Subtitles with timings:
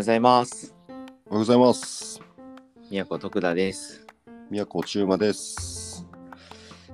[0.00, 0.74] ございます。
[0.88, 2.22] おはようございます。
[2.90, 4.06] 宮古徳田です。
[4.50, 6.08] 宮古中馬です。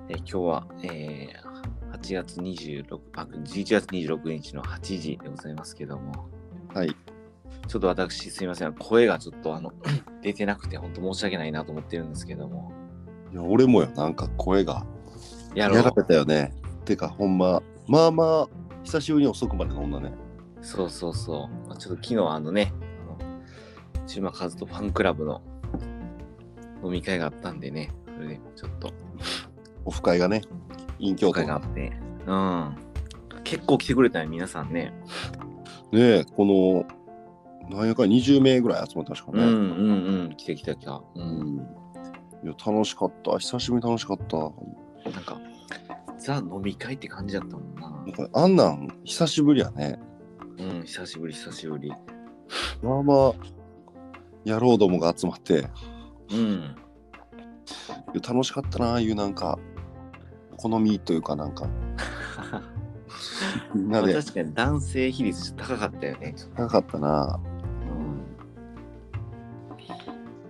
[0.09, 6.29] えー今日は、えー8月26あ11月26日の8時でございますけども、
[6.75, 6.97] はい。
[7.69, 9.73] ちょっと私すいません、声がちょっとあの
[10.21, 12.73] 出てなくて本当申し訳ないなと思ってるんですけども、
[13.33, 14.85] いや、俺もよ、なんか声が
[15.55, 16.53] やられたよね。
[16.85, 18.49] てか、ほんま、まあまあ、
[18.83, 20.13] 久しぶりに遅くまで飲んだね。
[20.61, 21.69] そうそうそう。
[21.69, 22.73] まあちょっと昨日あのね、
[24.19, 25.43] あの中馬和人ファンクラブの
[26.85, 28.93] 飲み会があったんでね、それでちょっと
[29.85, 30.43] オフ会がね、
[30.99, 31.93] 陰京都会があって、
[32.27, 32.77] うん。
[33.45, 34.93] 結構来てくれたね、皆さんね。
[35.93, 39.43] ねえ、この、なんやかんや20名ぐらい集まったしかね。
[39.43, 40.35] うんうんうん。
[40.37, 40.93] 来て来た来た。
[40.93, 41.05] う。
[41.15, 41.59] うんん。
[41.59, 43.39] いや、楽しかった。
[43.39, 44.37] 久しぶりに楽しかった。
[44.37, 45.41] なんか、
[46.19, 47.91] ザ飲み会って感じだったもんな。
[47.91, 49.99] なんかあんなん、久しぶりやね。
[50.59, 51.93] うん、久しぶり久しぶり。
[52.83, 53.33] まあまあ、
[54.47, 55.69] 野郎どもが集まって、
[56.31, 56.77] うん。
[58.27, 59.59] 楽しかったな、ああいうなんか、
[60.57, 61.67] 好みというかなんか、
[63.75, 66.35] みんまあ、なで確かに男性比率高かったよね。
[66.55, 67.41] 高かったな。
[67.91, 68.23] うん。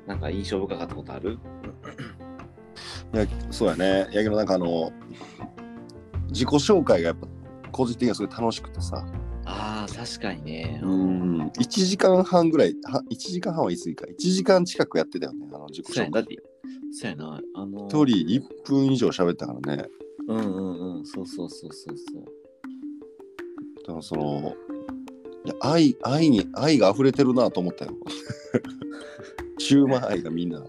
[0.07, 1.39] なんか印象深かったことある？
[3.15, 4.09] いや、そうやね。
[4.13, 4.93] やけどなんかあの、
[6.29, 7.27] 自己紹介がやっぱ
[7.73, 9.07] 個人的にはすごい楽しくてさ。
[9.47, 10.81] ああ、確かにね。
[10.83, 10.87] う。
[10.87, 11.47] ん。
[11.49, 14.05] 1時間半ぐらい、は1時間半は言い過ぎか。
[14.07, 16.23] 1時間近くやってたよね、あの自己紹介。
[16.23, 16.37] って、
[16.93, 17.41] そうやな。
[17.55, 19.85] あの一人1分以上喋ったからね。
[20.29, 21.07] うんうんうん。
[21.07, 22.25] そうそうそうそうそう。
[23.87, 24.55] だからその、
[25.45, 27.93] いや愛、愛に、愛が溢れてるなと思ったよ。
[29.59, 30.65] シューマイ愛がみんな。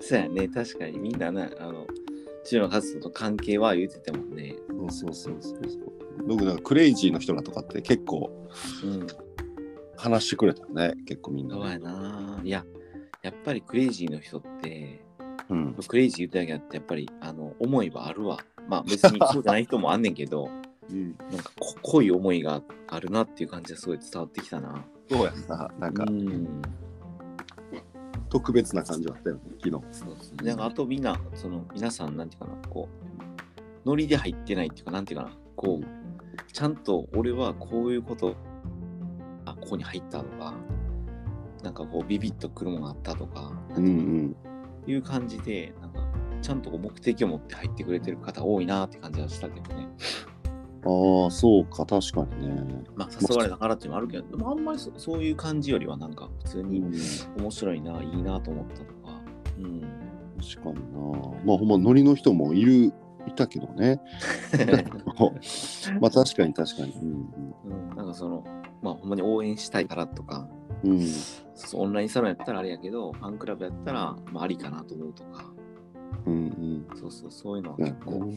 [0.00, 0.48] そうやね。
[0.48, 1.86] 確かにみんなね、あの、
[2.44, 4.56] 中馬和人と関係は言ってたもんね。
[4.90, 5.95] そうそうそうそうそう。
[6.26, 8.30] 僕なんかクレイジーの人らとかって結構
[8.84, 9.06] うん。
[9.96, 10.94] 話してくれたよね。
[11.06, 12.40] 結構みんなね、そうやな。
[12.42, 12.64] いや、
[13.22, 15.04] やっぱりクレイジーの人って、
[15.48, 15.74] うん。
[15.74, 18.38] クレイジー言っただけあって、やっぱり、あの、思いはあるわ。
[18.68, 20.50] まあ別にそうじゃない人もあんねんけど、
[20.90, 21.16] うん。
[21.30, 24.84] なんかこ濃い思いがあるなっていう感じがすごい伝わってきたな。
[25.10, 25.70] そうやんな。
[25.78, 26.62] なんかうん。
[28.28, 29.70] 特別な感じだったよね、昨日。
[29.92, 30.44] そうそう。
[30.44, 36.05] なんかあとみんな、その、皆さん、なんていうかな、こう、ノリで入ってないっていうか、なんていうかな、こう、
[36.52, 38.36] ちゃんと俺はこういうこと、
[39.44, 40.54] あ、ここに入ったとか、
[41.62, 44.36] なんかこう、ビビッとくるものがあったとか、うんうん。
[44.86, 46.06] いう感じで、なんか、
[46.40, 49.88] ちゃんと目的を持って入ってくれてる方多いなって感じはしたけどね。
[50.84, 52.84] ああ、そうか、確かにね。
[52.94, 56.84] まあ、誘われたからっていうのもあるけど、でもあんまりそそういう感じよりは、なんか、普通に
[57.36, 59.20] 面白いな、いいなと思ったとか、
[59.58, 59.80] うん。
[60.40, 61.28] 確かにな。
[61.44, 62.92] まあ、ほんま、ノリの人もいる、
[63.26, 64.00] いたけどね。
[66.00, 66.92] まあ、確かに確かに。
[66.92, 68.44] うん、なんかその、
[68.82, 70.48] まあ、ほんまに応援したいからとか、
[70.84, 70.90] うん。
[70.92, 71.00] うん。
[71.54, 75.52] そうオンラインサロンやったらあれやけど、ファンクラブやったら、まあ、ありかなと思うとか、
[76.26, 76.98] うんうん。
[76.98, 78.32] そうそう、そういうのはうん結構、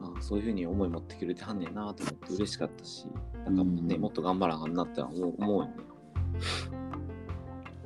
[0.00, 3.06] あそういうふうに思い持ってくれてはんねんなと思って嬉しかったし、
[3.44, 5.72] なんかね、うんもっと頑張らんなって思う思うよね。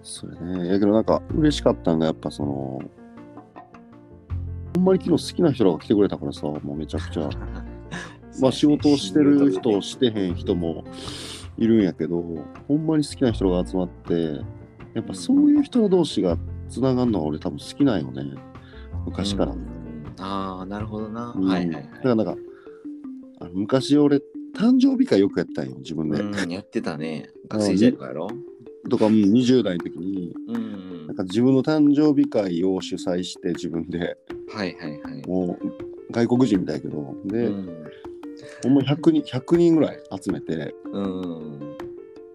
[0.02, 0.68] それね。
[0.68, 2.80] やけど、なんか、嬉しかったんが、やっぱその、
[4.74, 7.28] ほんまに昨日好きな人らが来てくれたからさ、もうめちゃくちゃ。
[8.40, 10.84] まあ仕事をしてる人、してへん人も
[11.58, 12.22] いるんやけど、
[12.66, 14.40] ほんまに好きな人が集まって、
[14.94, 16.38] やっぱそういう人同士が
[16.68, 18.24] つながるのは俺多分好きなんよね。
[19.06, 19.52] 昔から。
[19.52, 19.82] うん
[20.18, 21.32] ああ、なるほどな。
[21.36, 22.36] うんはいはいはいだからなんか、
[23.40, 24.18] あの昔俺、
[24.54, 26.20] 誕生日会よくやったんよ、自分で。
[26.20, 27.30] うん、やってたね。
[27.48, 28.28] 学生時代とかやろ？
[28.90, 31.16] とか、うん20代の時に、うんなん。
[31.16, 34.16] か自分の誕生日会を主催して自分で、
[34.52, 35.22] はいはいはい。
[35.26, 37.86] もう外国人みたいやけど、で、うん。
[38.64, 41.76] ほんま100人、100人ぐらい集めて、うん。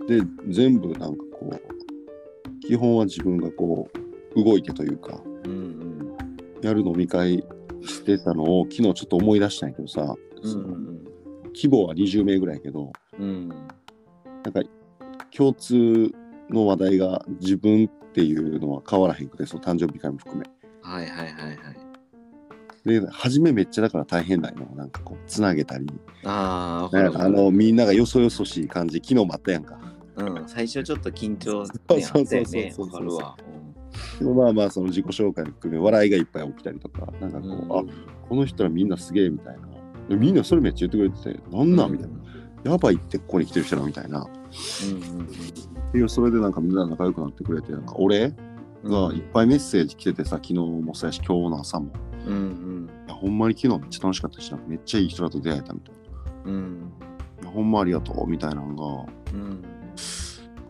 [0.07, 3.89] で全部なんかこう基本は自分がこ
[4.35, 6.15] う動いてというかうん。
[6.61, 7.43] やる飲み会
[7.81, 10.49] してたのを昨日ちょっと思い出したんやけどさ、うん。
[10.49, 10.67] その
[11.53, 13.49] 規模は20名ぐらいやけどうん。
[13.49, 13.55] な
[14.49, 14.61] んか
[15.35, 16.11] 共通
[16.49, 20.49] の話題が自分っていうのは変わらへんくてその誕生日会も含め。
[20.81, 21.57] はいはいはいはい。
[22.83, 24.65] で初めめっちゃだから大変なんよ。
[24.75, 25.85] なんかこうつなげたり。
[26.23, 29.77] ああ、わかるなんかあのみんながよそよそしい感じ昨日もあったやんか。
[30.15, 33.11] うん、最初ちょっと緊張ね そうそうそうそうそう。
[33.11, 33.35] そ
[34.17, 34.19] う。
[34.19, 37.13] でもまあまあその自己紹介も含め笑いがいっぱい起きたりとか。
[37.21, 37.71] なんかこう、うん。
[37.71, 37.83] あ
[38.27, 39.67] この人らみんなすげえみたいな。
[40.09, 42.17] でみんなそれめっちゃ言ってくれてて、なんなんみたいな。
[42.63, 44.19] やばいってここに来てる人らみたいな。
[44.19, 48.33] うんうんそれでなんかみんな仲良くなってくれて、なんか俺
[48.83, 51.91] うんがいっぱいメッセージ来ててさ、昨日もそうやし、今日の朝も。
[52.25, 56.51] うんうんいやほんまに昨日めっちゃ楽しかったし、なめっちゃいい人らと出会えたみたいな。
[56.51, 56.91] うん
[57.41, 59.61] いやほんまありがとうみたいなのが、うん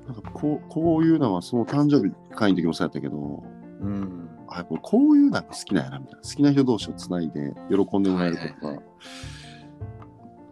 [0.07, 3.43] なんかこうこういうのはその誕生日会の時もそうやったけど、
[3.81, 4.29] うん。
[4.49, 8.85] あこれこういうのが好きなんやなみたいな好きな人同士をつないで喜んでもらえることがはいはい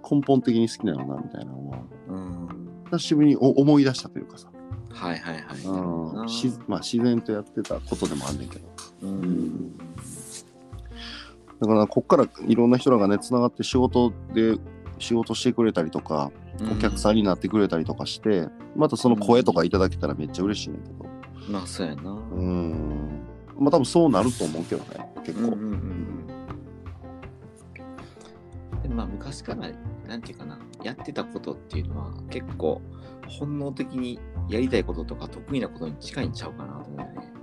[0.09, 1.79] 根本的に好きなのなみたいなのは
[2.09, 2.47] うん。
[2.91, 4.49] 久しぶりにお思い出したというかさ、
[4.91, 5.43] はいはいはい。
[5.63, 8.67] うんしまあ、自然とやってたことでもあんねんけど
[9.01, 9.77] うん。
[11.59, 14.57] だからこっからいろんな人らがねつながって仕事で
[14.99, 16.31] 仕事してくれたりとか
[16.71, 18.47] お客さんになってくれたりとかして、
[18.77, 21.51] またその声とかいただけたらめっちゃ嬉しいねんけどん。
[21.51, 22.11] まあそうやな。
[22.11, 23.19] うん
[23.57, 25.75] まあ多分そうなると思うけどね結構、うんうんうんう
[28.79, 28.81] ん。
[28.83, 29.67] でまあ昔から
[30.07, 32.81] なんていうかなやってたことっていうのは結構
[33.27, 34.19] 本能的に
[34.49, 37.33] やりたいこととか得意なことに近いんちゃうかなと思うよね。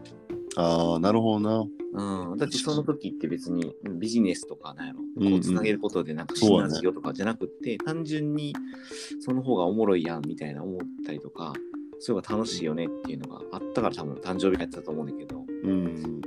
[0.57, 1.67] ああなるほどな。
[1.95, 5.33] うん、だってその時って別にビジネスとかなんやろ、うんうん。
[5.33, 8.55] こうつなげることでなんかシナジオとかじゃなくって、単純に
[9.21, 11.53] その方がおもろいやんみたいな思ったりとか
[12.01, 15.45] そういうのが楽しいよねっていうのがあったから多分誕生日会やってたと思うんだけど。
[15.65, 16.21] うん。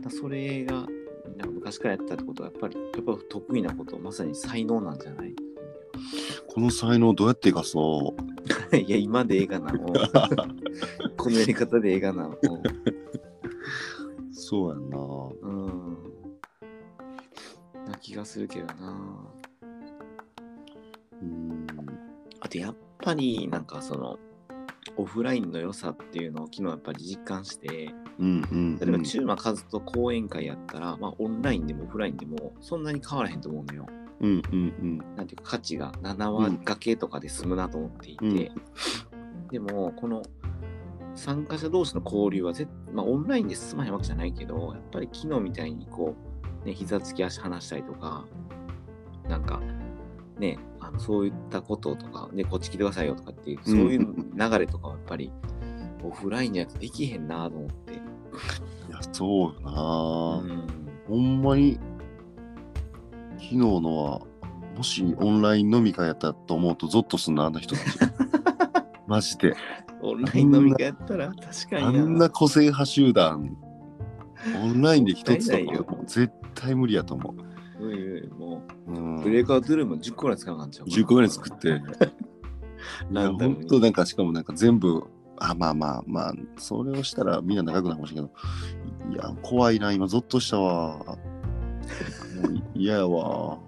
[0.00, 0.86] だそれが
[1.36, 5.34] なんか昔からやったってことはやっぱりやっぱ得意なことまさに才能なんじゃない？
[6.48, 8.14] この才能どうやって生かそ
[8.72, 9.94] う いや今でええかなもう
[11.16, 12.38] このやり方でええかなもう
[14.48, 14.98] そうやんな。
[15.42, 15.96] うん。
[17.84, 18.96] な気がするけどな。
[21.20, 21.66] うん。
[22.38, 24.20] あとやっぱりなんかその
[24.96, 27.92] オフラインの良さっていうのを昨日やっぱり実感して。
[28.20, 33.86] うんうん例えば中馬和と講演会やったら、まあオンラインでもオフラインでもそんなに変わらへんと思うのよ。
[34.20, 34.98] うんうんうん。
[35.16, 39.48] なんていうか価値が7割掛けとかで済むなと思っていて、うん。
[39.48, 40.22] でもこの
[41.16, 46.14] 参加者同士の交流はぜ、まあ、オンラインで進まへんわけじゃないけどやっぱり昨日みたいにこ
[46.62, 48.26] う、ね、膝つき足離したりとか
[49.28, 49.60] なんか
[50.38, 55.32] ねあのそういったこととか、ね、こっち来てくださいよとかっていうそういう流れとかはやっぱり
[56.04, 57.94] オフラインのやつできへんなと思って。
[57.94, 57.96] い
[58.90, 60.66] やそうよな、うん。
[61.08, 61.80] ほんまに
[63.46, 64.20] 昨日のは
[64.76, 67.98] もしオンライン飲み会やったと思うとゾッとすんなあんな人たち。
[69.06, 69.54] マジで。
[70.02, 73.56] オンライン飲み会やったら確かあにんな個性派集団
[74.62, 77.34] オンラインで一つとかもう絶対無理やと思う。
[77.34, 79.20] んうんもう、うん。
[79.20, 81.68] う、ブレイクアウトルーム10個ぐらい使わなかっちゃう10個ぐらい作って。
[81.68, 81.80] い や
[83.12, 83.60] ランダムに。
[83.60, 85.04] ほんとなんかしかもなんか全部
[85.38, 89.12] あまあまあまあそれをしたらみんな長くなるかもしれんけど。
[89.12, 91.16] いや怖いな今ゾッとしたわ
[92.76, 93.58] 嫌やわ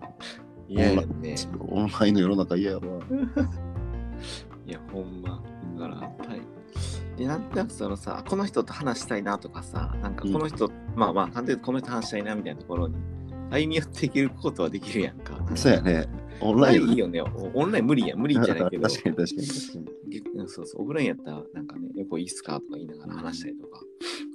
[0.69, 1.35] いやいやね。
[1.61, 2.83] オンラインの世の中嫌やわ
[4.67, 5.43] いや、ほんま。
[5.79, 6.43] だから、やっぱり。
[7.17, 12.95] で、なんとなくそのさ、この人と話したいなとかさ、なんかこの人、まあまあ、簡単にこの人と話したいなみたいなところに
[13.51, 15.39] 歩み寄っていけることはできるやんか。
[15.55, 16.07] そうやね
[16.41, 17.21] オンララインいいよね。
[17.21, 18.19] オオンライン無理やん。
[18.19, 18.89] 無理じゃないけど。
[18.89, 20.49] 確かに確かに確かにに。
[20.49, 20.83] そうそう。
[20.83, 23.81] オフラインやったら、なんかね、よくいいっすかとか言いながら話したりとか、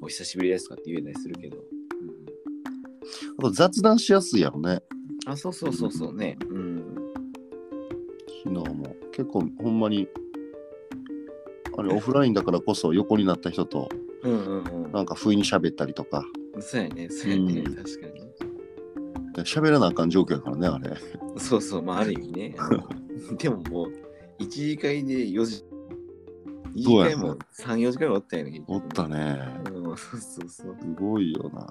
[0.02, 1.58] お久しぶりですとかって言えたりするけど。
[3.38, 4.82] うんあと雑談しやすいやろね
[5.26, 6.38] あ、そうそうそうそうね。
[6.50, 6.96] うん。
[8.44, 10.08] 昨日も結構ほんまに
[11.78, 13.90] あれオフラインだからこそ横になった人と
[14.24, 14.92] うんうんうん。
[14.92, 16.24] なんか不意に喋ったりとか
[16.60, 18.24] そうやね、そうやね、うん確かに。
[19.44, 20.96] 喋らなあかん状況やからねあれ
[21.40, 22.56] そうそう、まあ、ある意味ね。
[23.40, 25.66] でももう、1次会で4時、
[26.76, 28.64] 2次も3、4時間おったよね。
[28.68, 29.40] おったね
[29.74, 30.76] うん、そうそうそう。
[30.80, 31.68] すごいよな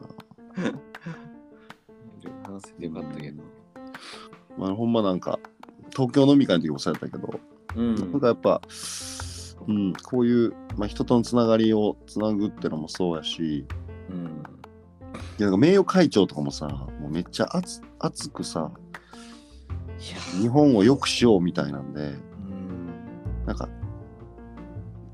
[2.44, 3.42] 話せてよかったけど。
[4.59, 5.38] まあほんまなんか
[5.90, 7.40] 東京飲み会の時もそうやったけど、
[7.76, 7.94] うん。
[7.94, 8.61] なんかやっぱ
[9.66, 13.64] うんこういう、まあ、人とのつながりをつなぐってのもそうやし
[14.11, 14.42] うん。
[15.38, 18.71] いやなんか名誉会長とかもさもうめっちゃ熱熱くさ
[20.40, 23.47] 日本を良くしようみたいなんでうん。
[23.47, 23.68] なんか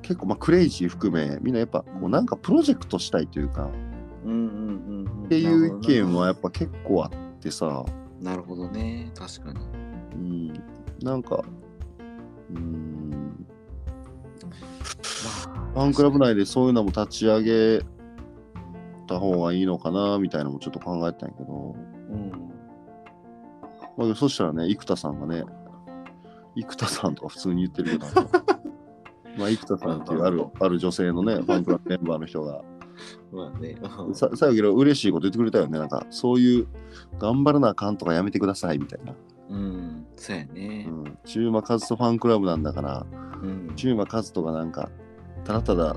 [0.02, 3.68] 結構まあクレイジー含めみんなやっぱこうなんかプロジェクトしたいというか。
[5.28, 7.85] っていう意見はやっぱ結構あってさ、
[8.18, 9.12] なるほどね。
[9.14, 9.61] 確かに。
[10.14, 10.52] うん、
[11.02, 11.44] なんか
[12.50, 13.47] うん
[15.75, 17.85] まファンクラブ内でそういうのも立ち上げ
[19.06, 21.76] た方がいいのかなみたいなのもちょっと考えてたんやけど、
[22.11, 22.32] うん。
[23.99, 25.44] まあ、そしたらね生田さんがね
[26.56, 28.06] 生田さんとか普通に言ってるけど
[29.37, 32.62] まあ生田さんっていうあるある女性のねファンクラブメンバーの人が
[33.33, 33.76] まあね。
[34.12, 36.67] さ最後けど嬉しいこと言ってくれたよねなんかそういう
[37.19, 39.14] 頑張らなあかんとかやめてくださいみたいな、
[39.50, 40.07] うん。
[40.17, 40.85] そうやうね。
[40.85, 43.07] ん、中馬和人ファンクラブなんだから
[43.43, 43.73] うん。
[43.76, 44.88] 中馬和人がなんか
[45.45, 45.97] ただただ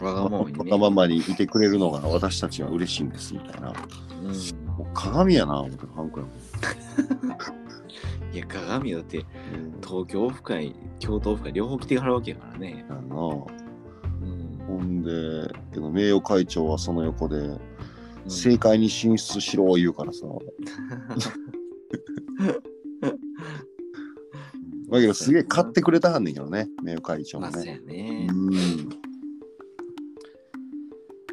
[0.00, 0.58] わがままにね。
[0.58, 3.72] わがままにいてくれるのが私たちは嬉しいんですみたいな
[4.22, 4.66] うん。
[4.76, 6.26] もう鏡やな思ってファンクラ
[8.32, 9.24] いや、鏡だって、ブ、
[9.86, 12.84] 東京オフ会、京都オフ会、両方来てはるわけやからね。
[12.90, 13.46] あの
[14.66, 17.60] ほんで、けど名誉会長はその横で、うん
[18.26, 20.26] 政界に進出しろ言うからさ。
[24.88, 27.66] だけどすげえ買ってくれたはんねんけどね、名誉会長もね。
[27.66, 28.28] やね。
[28.30, 28.50] うん。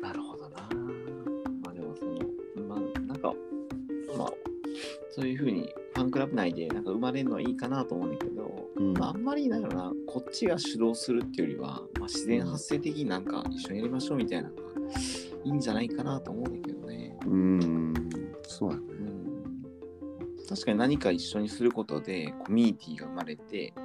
[0.02, 0.68] なるほどな。
[1.64, 2.20] まあでもその、
[2.68, 3.34] まあなんか、
[4.18, 4.34] まあ、
[5.12, 14.62] そういうふうにファンクラブ内でなんか生まれるのはいいかなと思うんだけど、うんまああんまりなんやろな、こっちが主導するっていうよりは、まあ、自然発生的になんか一緒にやりましょうみたいなのが
[15.46, 17.18] いいんじゃないかなと思うんだけどね。
[17.26, 17.94] うん。
[18.44, 18.84] そうやね。
[18.90, 19.24] うん
[20.50, 23.84] 確かに何か一緒にすることでコミュニティが生まれて、ま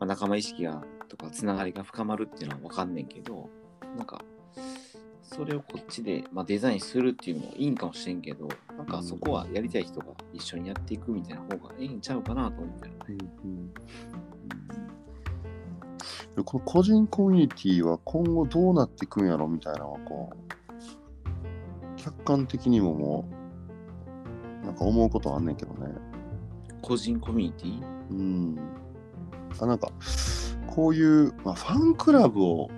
[0.00, 3.50] あ、仲間意識がとかつながりが深まるっていうのは分かんねんけど
[3.96, 4.22] なんか
[5.22, 13.18] それをこっちで、まあ、デザインするっていうのもいいんかもしれんけどなんかそこはやりたい人が一緒にやっていくみたいな方がいいんちゃうかなと思うけどね。
[13.18, 14.27] で
[16.44, 23.28] この個人コミュニティは今後どうなっていくんやろみたいなのはこう客観的にもも
[24.62, 25.92] うなんか思うことはあんねんけどね
[26.82, 27.82] 個人コミュニティ？
[28.10, 28.58] うん
[29.60, 29.90] あなんか
[30.66, 32.70] こういう、まあ、ファンクラブを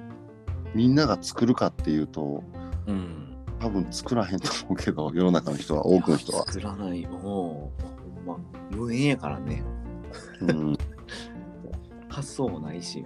[0.74, 2.42] みんなが作るかっていうと
[2.86, 3.26] うん。
[3.60, 7.10] 多分作らへんと思うけど世の中の人は多くの人は、作らないよ。
[7.10, 7.70] ほ
[8.24, 8.38] んま。
[8.70, 9.62] 無縁やからね。
[10.40, 10.78] うん、
[12.08, 13.04] 発想もないし。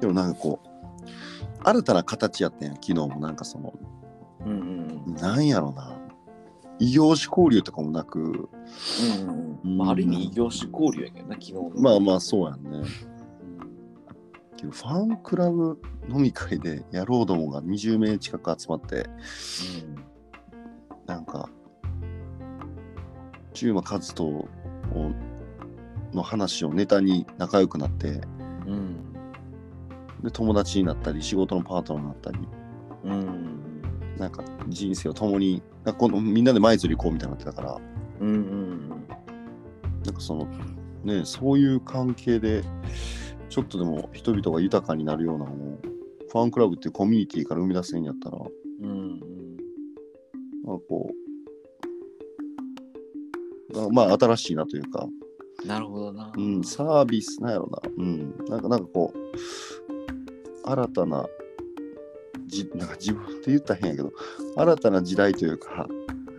[0.00, 0.68] でもなんかこう
[1.64, 3.74] 新たな形やったんや昨日もなんかその
[4.44, 5.14] うんうんうん。
[5.14, 5.98] なんやろな
[6.78, 9.78] 異業種交流とかもなくうんうんうん。
[9.78, 11.70] まあ、ある意味異業種交流やけどな、昨日の。
[11.76, 12.88] まあまあそうやんね
[14.62, 19.06] ファンクラブ飲み会で野郎どもが20名近く集まって
[21.06, 21.48] なんか
[23.52, 24.48] 中馬和人を
[26.12, 28.14] の話をネタに仲良くなってうん。
[28.14, 28.35] うん。
[30.22, 32.38] で友達になったり仕事のパートナーになったり
[33.04, 33.66] うん。
[34.18, 37.78] なんか人生を共になんかこのみんなで舞鶴行こうみたいになってたから
[38.20, 40.48] うんうんなんかその
[41.04, 42.62] ねそういう関係で
[43.48, 45.78] ちょっとでも人々が豊かになるようなのを
[46.30, 48.90] ファンクラブっていうコミュニティから生み出せんやったらうん。
[48.90, 49.20] うん
[50.64, 51.10] なんかこ
[53.74, 55.06] うあまあ新しいなというか、
[55.62, 55.68] うん。
[55.68, 56.32] なるほどな。
[56.34, 59.85] うん、サービスなんやろな、うん、なんかなんかこう
[60.66, 61.26] 新たな
[62.46, 64.12] じなんか自分で言ったら変やけど
[64.56, 65.86] 新たな時代というか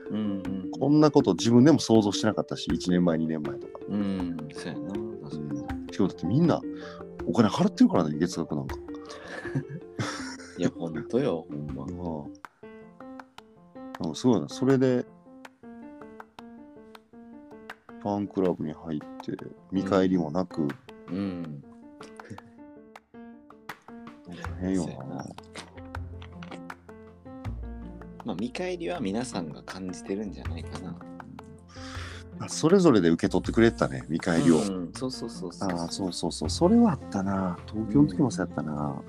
[0.09, 0.71] うんうん。
[0.71, 4.47] こんなこと自分でも想像してなかったし1年前2年前とか、うん。
[4.53, 4.89] そうやな。
[4.89, 5.61] 確うかに。
[5.61, 6.61] ん、しかもだってみんな
[7.25, 8.75] お金払ってるからね月額なんか。
[10.57, 11.85] いや、ほんとよ、ほんま。
[13.99, 14.49] なんかすごいな。
[14.49, 15.05] それで、
[18.01, 19.37] ファンクラブに入って、
[19.71, 20.75] 見返りもなく、
[21.09, 21.63] うん。
[24.27, 25.25] なんか変よな。
[28.25, 30.95] まあ、見返りは皆さんが感じてるんじゃないかな。
[32.39, 34.57] あそれぞれで受け取ってくれてたね、見返りを。
[34.57, 35.69] うん、そうそうそうそう。
[35.69, 36.49] ああ、そうそうそう。
[36.49, 37.57] それはあったな。
[37.67, 39.01] 東京の時もそうやったな。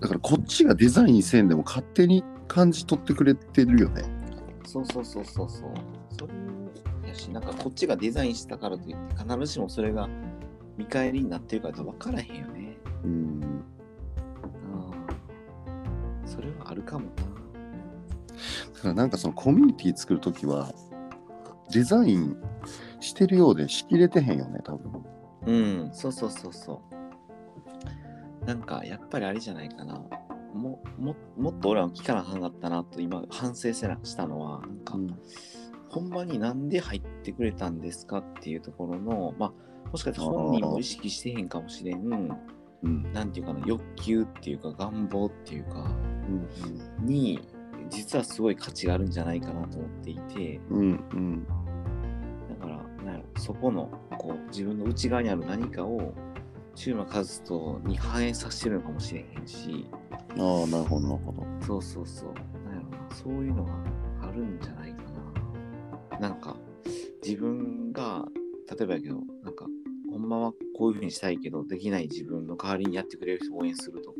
[0.00, 4.04] だからこっちがデザインせんでも勝手に感じ取ってくれてるよね。
[4.64, 5.70] そうそうそうそうそう。
[6.18, 6.32] それ
[7.08, 10.08] やし、なんかこっちがデザインしたからといって、必ずしもそれが
[10.76, 12.57] 見返りになってるかって分からへんよね。
[13.04, 13.10] うん。
[13.10, 13.62] うん。
[16.26, 17.10] それはあるかもな。
[18.74, 20.72] だからなんかそのコミュニティ作るときは、
[21.70, 22.36] デザイン
[23.00, 25.04] してるようでしきれてへんよね、多分。
[25.46, 26.82] うん、そうそうそうそ
[28.42, 28.44] う。
[28.46, 30.02] なんか、やっぱりあれじゃないかな。
[30.54, 34.94] もももっと俺は聞かなあかんかったなと今反省せなしたのは、なんか、
[35.90, 42.28] ほんまになんで入ってくれたんですかっていうところの、まあ、もしかしたら本人も意識してへんかもしれん、
[42.82, 43.12] うん。
[43.12, 45.90] なんていうかな、欲求っていうか願望っていうか、
[47.00, 47.06] うん。
[47.06, 47.40] に、
[47.88, 51.04] 実はすごい価値があるんじゃないかなと思っていて、うん。
[51.12, 51.46] うん。
[52.48, 56.12] だから、なんやろそこのこう自分の内側にある何かを
[56.74, 61.44] 中馬和人に反映させてるのかもしれへんし、ああ、なるほど、なるほど。
[61.60, 63.72] そうそうそう、なんやろな、そういうのが
[64.22, 65.02] あるんじゃないか
[66.12, 66.18] な。
[66.20, 66.56] なんか、
[67.24, 68.24] 自分が、
[68.70, 69.66] 例えばやけど、なんか、
[70.10, 74.16] ほんまはこういうふうにしたいけど、できない自分の代わりにやってくれる人を応援するとか、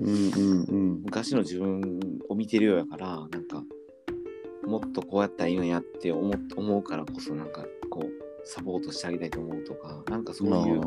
[0.00, 1.02] うんうんうん。
[1.04, 3.62] 昔の自分を見てるようやから、なんか、
[4.66, 8.10] もっとこうやったらいいのやって思思うからこそ、なんか、こう、
[8.44, 10.80] サポートしてあげたいと思うとか、なんかそういう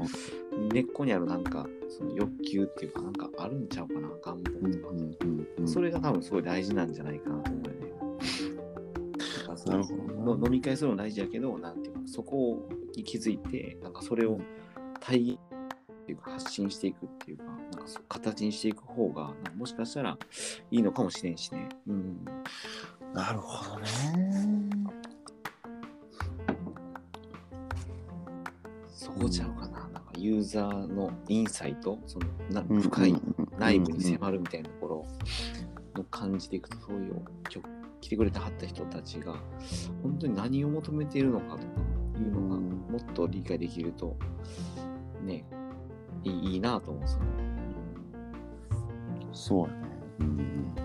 [0.73, 4.89] 根っこにあるなんか、その欲求っていうか、なんかあるんちゃうかな、願望とか。
[4.89, 5.67] うんうんうんうん。
[5.67, 7.93] それが多分すごい大事なんじゃないかなと思うよね。
[9.65, 14.39] なるほど飲み会するのも大事やけど、なんていうか、そこに気づいて、なんかそれを
[14.99, 15.39] 体現
[16.03, 20.17] っていうか発信していくっていうか、なんかそう形にしていく方が、もしかしたら
[20.71, 21.69] いいのかもしれんしね。
[21.87, 22.25] うん。
[23.13, 23.87] なるほどね。
[28.87, 29.87] そこちゃうかな。
[29.89, 33.15] なんかユーザーのインサイト、そのなうん深い
[33.57, 35.05] 内部に迫るみたいなところ
[35.95, 37.21] の感じでいくと、そういう
[38.01, 39.35] 来てくれてはった人たちが、
[40.01, 41.63] 本当に何を求めているのかとか
[42.19, 44.15] いうのが、うんもっと理解できると、
[45.23, 45.43] ね、
[46.23, 47.25] いいいいなと思うんですよね。
[49.31, 49.73] そうやね。
[50.19, 50.75] うん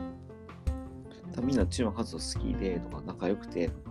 [1.42, 3.80] みんなチーム活動好きでとか仲良くてと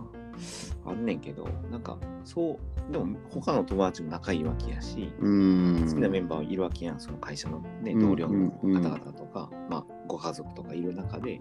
[0.86, 2.58] あんねんけど、なんかそ
[2.88, 5.86] う、でも他の友達も仲いいわけやし、うん。
[5.88, 11.40] 好きなメンバーいるわけやん、その会社の、ね、うん同僚の方々とか、まあ、ご家族とかいる中で、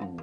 [0.00, 0.16] うん、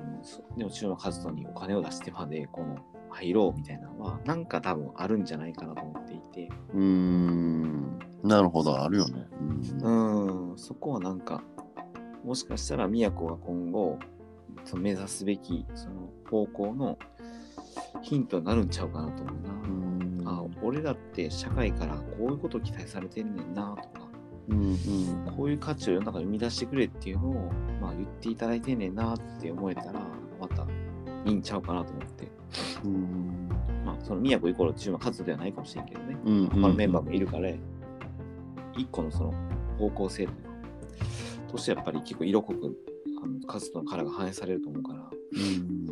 [0.58, 2.78] でも中の活動にお金を出してまでこの
[3.14, 8.00] 入ろうみたいなのは、なんか多分あるんじゃないかなと思っていて、うん。
[8.24, 9.28] なるほど、あるよね。
[9.82, 11.44] うんうん、そこはなんか、
[12.24, 14.00] もしかしたら宮古が今後、
[14.66, 16.98] その目指すべきその方向の
[18.02, 20.32] ヒントになるんちゃうかなと思うな。
[20.32, 24.08] あ俺らって社会からこういうことを期待されてんねんなとか、
[24.50, 27.52] うんうんこういう価値を世の中に生み出してくれっていうのを、
[27.82, 30.00] まあ、言っていただいてんねんなって思えたら、
[30.40, 30.68] また
[31.26, 32.32] いいんちゃうかなと思って。
[32.84, 33.50] うん
[33.86, 36.18] まあ、その宮古イコールチーム活動ではないかもしれんけどね。
[36.26, 37.50] うん他のメンバーもいるから、
[38.78, 39.34] 一個のその
[39.78, 40.50] 方向性というか
[41.52, 42.78] としてやっぱり結構色濃く
[43.24, 45.00] あの活動のカラーが反映されると思うから。
[45.00, 45.84] うん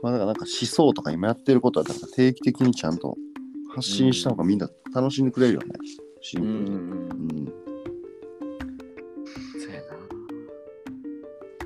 [0.00, 3.16] まあだからなんか思想とか今やってることはだから定期的にちゃんと
[3.74, 5.66] 発信した方がみんな楽しんでくれるよね。
[6.20, 6.58] シンプルに。
[6.58, 6.80] うんうんうん。
[6.82, 7.46] うん
[9.60, 9.86] そうやな。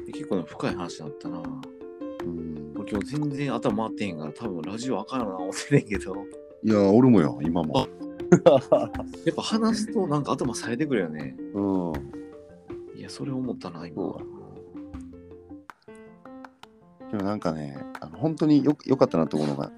[0.06, 1.42] で結構ね深い話だったな。
[2.92, 6.14] 今日全然頭回ってへんから多分ラジオあかんよな思ってんけど。
[6.62, 7.74] いや、俺もよ、今も。
[9.24, 11.34] やっぱ話すとなんか頭冴えてくるよね。
[11.54, 11.92] うん。
[12.94, 14.18] いや、それ思ったな、今。
[17.10, 19.72] でもなんかね、あの本当によよかったなと思うのが、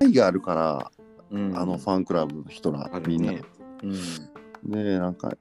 [0.00, 0.90] 愛があるから、
[1.30, 3.30] うんあのファンクラブの人ら、あるみんな。
[3.30, 3.42] ね。
[4.64, 4.72] うん。
[4.72, 5.36] で、なんか、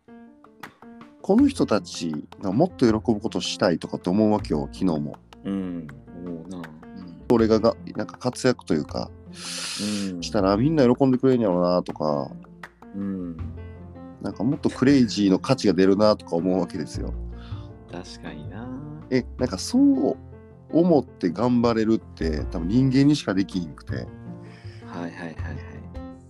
[1.23, 5.15] この人たちがもっと喜ぶことをしたいとかって思うわけよ、昨日も。
[5.43, 5.87] うん。
[7.29, 9.09] 俺ががなんか活躍というか、
[10.13, 10.23] うん。
[10.23, 12.31] したらみんな喜んでくれるんやろうなとか、
[12.95, 13.37] うん。
[14.21, 17.13] なんかもっとクレイジーの価値が出るなとか思うわけですよ。
[17.91, 18.67] 確かにな。
[19.09, 20.17] え、なんかそう
[20.71, 25.35] 思って頑張れるって多分人間にしかできんくて、はいはいはいはい。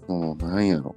[0.08, 0.96] そのなんやろ。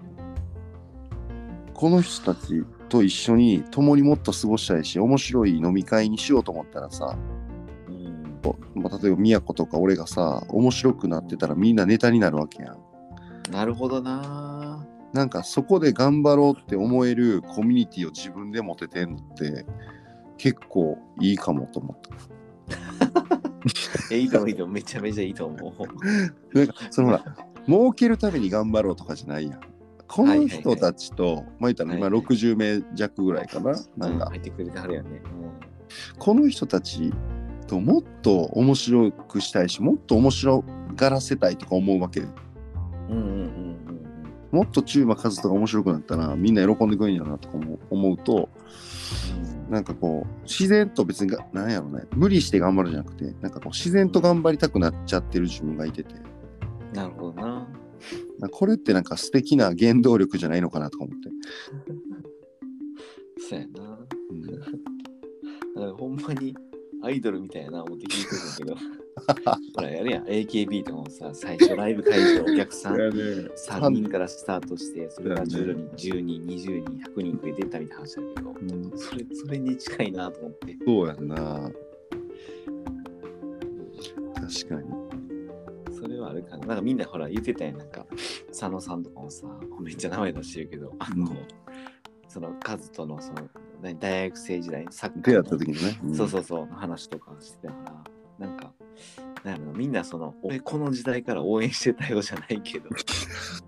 [1.74, 7.16] この人たちと一緒に共にもっと過ごしたいし、面白い飲み会にしようと思ったらさ、
[8.74, 12.78] まあ、例えば宮古とか俺がさ、面白くなってたらみんなネタになるわけやん。
[13.50, 14.86] なるほどな。
[15.12, 19.64] なんかそこで頑張ろうって思えるコミュニティを自分で持ててんのって
[20.36, 22.10] 結構いいかもと思った。
[24.10, 24.74] え、いいと思ういいと思う。
[24.74, 25.72] めちゃめちゃいいと思う。
[26.58, 29.60] なんかそのほら、儲けるために頑張ろうとかじゃないやん。
[30.06, 33.74] この人たちと、まあ言ったら今はいはい60名弱ぐらいかな。
[33.96, 35.22] なんか、入ってくれてはるよね。
[36.18, 37.12] この人たち
[37.74, 42.28] ともっと面白くしたいし、もっと面白がらせたいとか思うわけで。
[43.10, 43.16] うん。
[43.16, 43.74] うんうんうん
[44.52, 48.48] もっとチーム数とか面白くなったらみんな喜んでくれるんやろなとか思う思うと、
[49.66, 49.72] うん。
[49.72, 56.14] なんかこう、自然と別にが、なんやろね、無理して頑張るじゃなくて、なんかこう、自然と頑張りたくなっちゃってる自分がいてて、
[56.92, 57.66] なるほどな。
[58.52, 61.30] これってなんか素敵な原動力じゃないのかなとか思って。
[63.50, 63.98] そうやな。
[64.30, 64.94] うん
[65.98, 66.54] ほんまに
[67.04, 68.94] アイドルみたいやな思って聞いてるんだけど。
[69.76, 70.24] ほら、やるやん。
[70.24, 80.76] AKB とかもさ、最初ライブ会場お客さんね、3人からスタートして、それが徐々に10人、20人、100人増えてったみたいな話だけど、うんそれそれに近いなと思って。
[80.84, 81.70] そうやんな。
[84.34, 85.94] 確かに。
[85.96, 86.66] それはあるかな。
[86.66, 87.78] なんかみんなほら言ってたやん。
[87.78, 88.06] なんか、
[88.48, 89.46] 佐野さんとかもさ、
[89.80, 91.36] めっちゃ名前出してるけど、あの、うん
[92.34, 93.48] そのカズとのその
[93.80, 96.00] 何大学生時代のサッカーのった時にね。
[96.12, 97.92] んそうそうそう、話とかしてたか
[98.40, 98.72] ら、なんか、
[99.44, 102.88] なんやろなみんなその、俺この時代から応援してたよじゃないけど、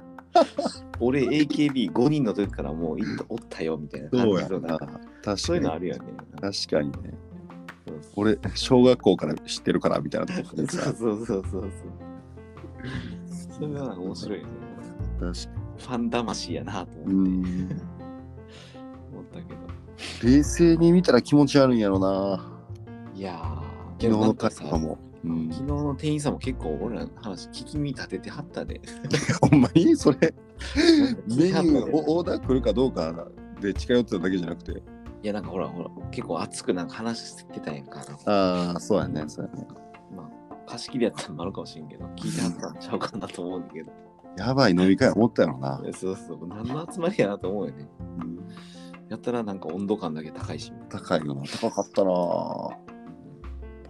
[0.99, 4.21] 俺 AKB5 人の時からもういっおったよみたいな感。
[4.21, 5.37] じのなんか。
[5.37, 6.03] そういうのあるよね。
[6.41, 7.15] 確かにね。
[8.17, 10.93] 俺、小学校から知ってるからみたいなとこでそうさ。
[10.93, 11.71] そうそうそうそう。
[13.49, 14.53] それは面白いよね。
[15.21, 17.15] 確かファン魂やなとに。
[17.15, 17.96] 思って。
[20.23, 22.53] 冷静に見たら気持ち悪いんやろな。
[23.15, 24.99] いやー、昨日の回なんかさとかも。
[25.25, 28.81] うん昨日の店員さんも結構俺らの話聞き耳立ててはったで。
[29.51, 29.97] ほんまに？
[29.97, 33.27] それ、聞メニュー、おオーダー来るかどうか
[33.61, 34.73] で近寄ってただけじゃなくて。
[34.73, 38.05] いやなんかほらほら結構熱くなんか話してたやんか。
[38.27, 39.67] ああ、そうやね、そうやね。
[40.15, 43.93] まあ貸し切りやったのもあるかもしれんけど、聞いてはったんちゃうかなと思うんだけど。
[44.39, 45.81] やばい飲み会思ったやろな。
[45.93, 47.89] そうそう、何の集まりやなと思うよね。
[49.09, 50.73] やったらなんか温度感だけ高いし。
[50.89, 51.43] 高いよな。
[51.61, 52.87] 高かったな。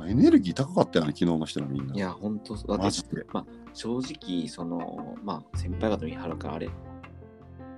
[0.08, 1.94] エネルギー高かったよね、昨日の人らみんな。
[1.94, 3.26] いや、ほんと、だってマジで。
[3.72, 6.70] 正直、その、まあ、先輩方見はるからあれ、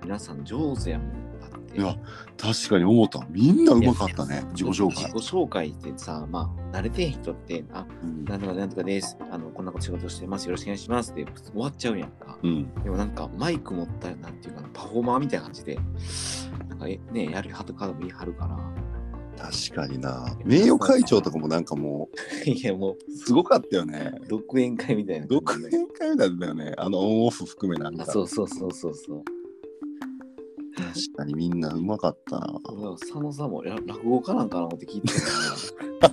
[0.03, 1.39] 皆さん上手やもん。
[1.39, 1.77] だって。
[1.77, 1.95] いや
[2.37, 3.25] 確かに思った。
[3.29, 5.33] みんなうまかったね、自己紹介自己。
[5.33, 9.17] 紹介ってさ、まあ、慣れてへん人って、あ、うんなんとかなんとかです。
[9.31, 10.45] あの、こんなこと仕事してます。
[10.45, 12.37] よろしくお願いしますって終わっちゃうやんか。
[12.43, 12.73] うん。
[12.83, 15.79] でもなんか、マイク持った、なんていうかな、パフォーマーみたいな感じで、
[16.68, 18.57] なんね、やるはとかも言いはるから、
[19.39, 20.37] 確かにな。
[20.43, 22.09] 名誉会長とかもなんかも
[22.45, 24.13] いや、もう、う、すごかったよね。
[24.27, 25.73] 独演会みたいな感独。
[25.73, 26.73] 演会だったよね。
[26.77, 28.03] あのオンオフ含めなんか。
[28.03, 29.23] あそうそうそうそうそう。
[30.75, 32.47] 確かにみんなうまかったな。
[32.99, 35.13] 佐野さんもや落語家なんかな思って聞いて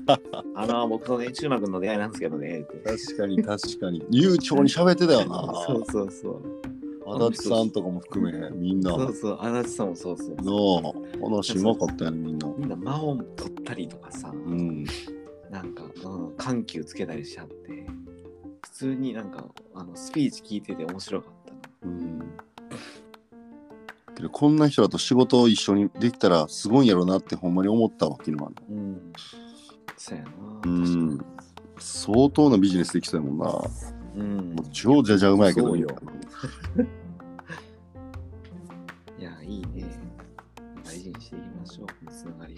[0.06, 0.20] た
[0.54, 2.64] あの、僕とね、中馬君の出会いなんですけどね。
[2.84, 4.04] 確かに確かに。
[4.10, 5.52] 悠長に喋ってたよな。
[5.66, 6.42] そうそうそう。
[7.06, 8.90] 足立さんとかも含め、みんな。
[8.90, 11.20] のそうそう、足立さんもそうそう。
[11.22, 12.48] 話うまかったよね、みんな。
[12.48, 14.84] みんな間を取ったりとかさ、うん。
[15.50, 17.86] なんか、うん、緩急つけたりしちゃって、
[18.62, 21.32] 普通になんか、あのスピーチ聞いてて面白かっ
[21.80, 21.92] たな。
[21.92, 22.22] うん。
[24.16, 28.50] けどこんな人だと仕事を一緒にできたらすごいんやろなってほんまに思ったわ、昨日は。
[28.68, 29.12] うん。
[29.96, 30.30] そうやな。
[30.64, 31.18] うん。
[31.78, 33.62] 相当なビジネスできそうやもんな。
[34.16, 34.62] もうんう。
[34.72, 35.76] 超じゃじゃうまいけど。
[35.76, 35.86] よ
[39.18, 39.86] いや、いいね。
[40.84, 42.56] 大事にしていきましょう、つながり。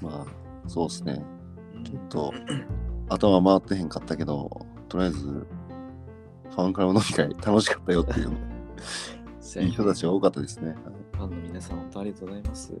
[0.00, 1.22] まあ、そうですね。
[1.84, 2.32] ちょっうんと、
[3.08, 4.50] 頭回ってへんかったけど、
[4.88, 8.30] とりあえず、ファンクラブ飲み会楽しかったよっていう、
[9.40, 10.74] そうやねいい人たちが多かったですね。
[11.12, 12.72] ファンの皆さん、本当ありがとうございます。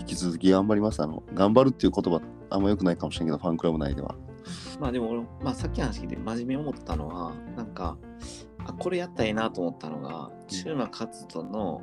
[0.00, 1.00] 引き続き頑張ります。
[1.02, 2.20] あの、頑張るっていう言葉、
[2.50, 4.14] あんま良くないかもしれんけど、ファンクラブ内では。
[4.80, 7.96] まあでも俺、まあさっきの話聞いて真面目に思ったのは、なんか、
[8.66, 11.82] あ、これやったらいいなと思ったのが、中馬勝人の、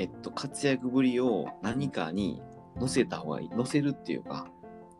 [0.00, 2.40] えっと、活躍ぶりを何かに
[2.78, 4.46] 載せた方がいい、載せるっていうか、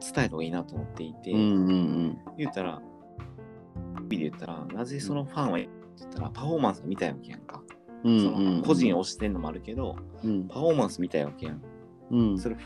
[0.00, 2.80] 伝えた方がいいなと思っていて、うんうん言ったら、
[4.08, 7.62] で言ったら、なぜそのファンはって言ったら、パフォーマンスが見たいわけやんか。
[8.04, 8.20] うん。
[8.20, 11.62] そうんうんの個人を推してんのもあるけど、うんパフォーマンス見たいわけやん。
[12.10, 12.56] うんそれ、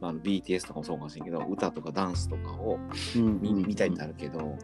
[0.00, 2.78] まあ、BTS とかもそうかもしれんけど、歌とかダンスとかを
[3.16, 4.56] うん見見たいってあるけど、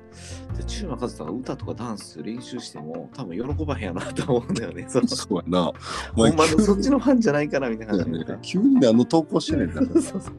[0.57, 4.87] で中馬和人が歌とかダンス練習しても多分喜ばへんやなと思うんだよね。
[4.88, 5.73] そのそうやな。
[6.14, 8.38] ほんまのそっちののファンじゃないからみたいな感じで。
[8.42, 10.35] 急にあの投稿してねんだ そうそうそう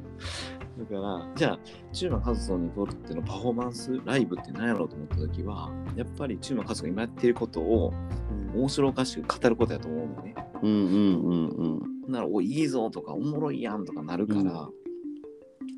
[0.80, 1.60] だから、じゃあ、
[1.92, 7.94] 中馬和人にとってのパフォーマンスライブって何やろうと思った時は、やっぱり中馬和人が今やってることを
[8.56, 10.36] 面白おかしく語ることやと思うんだよね。
[10.64, 11.48] うんうんうん
[12.06, 12.12] うん。
[12.12, 14.83] なら、おい、いいぞとか、おもろいやんとかなるから、うん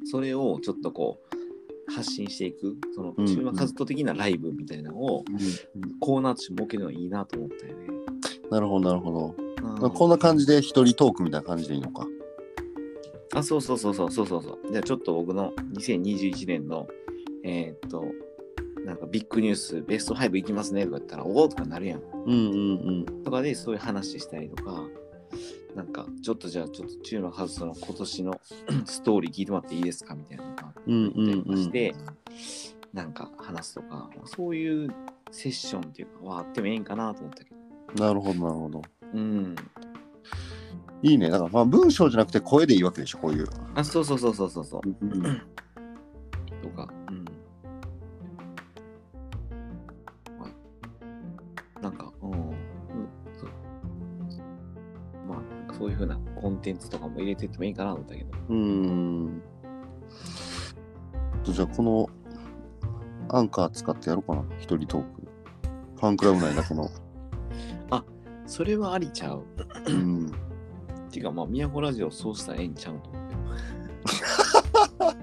[0.05, 5.23] それをちょっとこう、発信していく、そのうん中馬和人的なライブみたいなのを、
[5.99, 7.87] コーナーとして設けるのはいいなと思ったよね。
[8.49, 9.35] なるほどなるほど。
[9.37, 9.45] うん
[9.91, 12.07] こんな感じで一人トークみたいな感じでいいのか？
[13.33, 14.71] あ、そうそうそうそうそうそうそう。
[14.71, 16.87] じゃあちょっと僕の2021年の、
[17.43, 18.05] えーっと、
[18.85, 22.01] なんかビッグニュース、ベスト5いきますねとか言ったら、おおとかなるやん。
[22.01, 23.23] うんうんうん。
[23.23, 24.83] とかでそういう話したりとか、
[25.75, 28.39] なんかちょっとじゃあちょっと中のハウスの今年の
[28.85, 31.55] ストーリー聞いてもらっていいですかみたいなのがうんうん言ったりとうん。
[31.55, 31.95] かして、
[32.93, 34.89] なんか話すとか、そういう
[35.31, 37.51] セッションっていうかはあってもいいんかなと思ったけ
[37.95, 38.03] ど。
[38.05, 38.81] なるほどなるほど。
[39.13, 39.55] うん。
[41.01, 41.29] いいね。
[41.29, 43.47] だからまあ文章じゃなくて声でいいわけでしょ、こういう。
[43.75, 44.89] あ、そうそうそうそうそうそう。
[45.01, 45.41] うん
[56.65, 58.29] テンツとかも入れてってもいいかなと思ったけど。
[58.49, 59.41] うん。
[61.43, 62.09] とじゃあこの
[63.29, 65.27] アンカー使ってやろうかな、一人トーク。
[65.95, 66.89] ファンクラブ内だけの。
[68.47, 69.43] それはありちゃう。
[69.87, 70.31] うん。
[71.09, 73.27] ていうか、まあ、宮古ラジオそうしたらええんちゃうと思う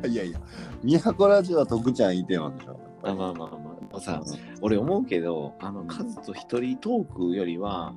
[0.02, 0.08] けど。
[0.08, 0.40] いやいや、
[0.82, 2.78] 宮古ラジオは徳ちゃんいてよでしょ。
[3.04, 4.22] あまあまあまあ、さ、
[4.60, 7.94] 俺思うけど、あの、カズと一人トークよりは、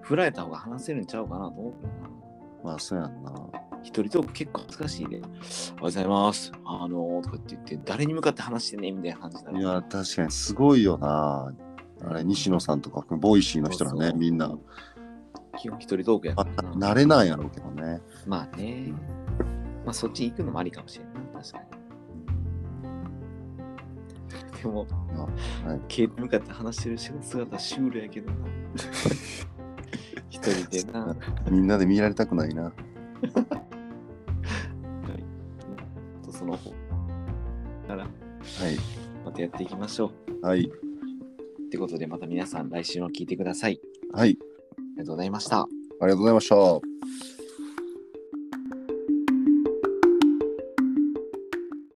[0.00, 2.09] 振られた方が話せるんちゃうかなと思うけどな。
[2.62, 3.32] まあそうやんな。
[3.82, 5.32] 一人トーク結構難しいで、おはよ
[5.78, 6.52] うございます。
[6.64, 9.58] あのー、とかって言って、誰に向かって話してんねみたいな感じになる。
[9.58, 11.52] いや、確かにすごいよな。
[12.02, 14.54] あれ、西野さんとか、 Voicy の人らね、そうそうみんな。
[15.58, 16.92] 基本一人トークやあからな。
[16.92, 18.00] 慣れなんやろうけどね。
[18.26, 18.92] まあね。
[19.84, 21.42] まあそっち行くのもありかもしれんない。
[21.42, 21.80] 確かに。
[24.62, 28.36] でも、はいケー向かって話してる姿シュールやけどな。
[30.30, 31.16] 一人でな。
[31.50, 32.72] みんなで見られたくないな。
[36.24, 36.56] とその
[37.86, 38.08] からはい。
[39.24, 40.12] またやっていきましょ
[40.42, 40.46] う。
[40.46, 40.62] はい。
[40.62, 43.80] ってことでまた皆さん来週も聞いてください。
[44.12, 44.38] はい。
[44.40, 44.42] あ
[44.96, 45.60] りがとうございました。
[45.60, 45.66] あ
[46.02, 46.56] りがとうございました。